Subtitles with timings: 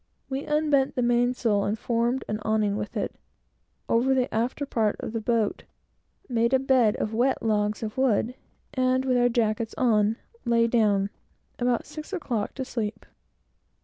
[0.29, 3.13] We unbent the mainsail, and formed an awning with it
[3.87, 5.63] over the after part of the boat,
[6.27, 8.33] made a bed of wet logs of wood,
[8.73, 11.11] and, with our jackets on, lay down,
[11.59, 13.05] about six o'clock, to sleep.